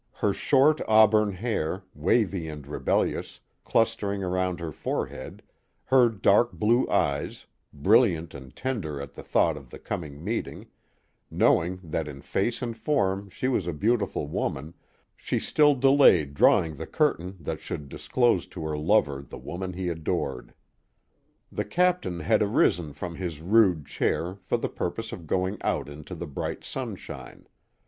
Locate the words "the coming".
9.69-10.23